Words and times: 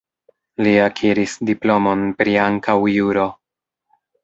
Li 0.67 0.71
akiris 0.85 1.35
diplomon 1.51 2.03
pri 2.23 2.35
ankaŭ 2.47 2.79
juro. 2.97 3.29